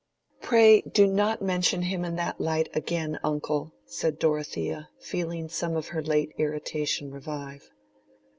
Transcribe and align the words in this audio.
"Pray 0.41 0.81
do 0.81 1.05
not 1.05 1.43
mention 1.43 1.83
him 1.83 2.03
in 2.03 2.15
that 2.15 2.41
light 2.41 2.67
again, 2.73 3.19
uncle," 3.23 3.71
said 3.85 4.17
Dorothea, 4.17 4.89
feeling 4.99 5.47
some 5.47 5.75
of 5.75 5.89
her 5.89 6.01
late 6.01 6.33
irritation 6.39 7.11
revive. 7.11 7.69